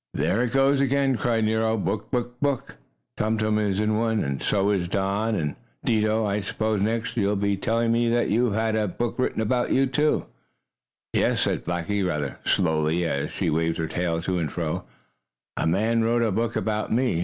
[0.15, 1.77] "There it goes again!" cried Nero.
[1.77, 2.09] "Book!
[2.09, 2.39] Book!
[2.39, 2.77] Book!
[3.17, 6.25] Tum Tum is in one, and so is Don, and Dido.
[6.25, 9.71] I suppose, next, you'll be telling me that you have had a book written about
[9.71, 10.25] you."
[11.13, 14.85] "Yes," said Blackie, rather slowly, as she waved her tail to and fro,
[15.55, 17.19] "a man wrote a book about me.